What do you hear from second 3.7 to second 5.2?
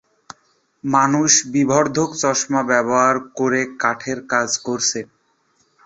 কাঠের কাজ করছে।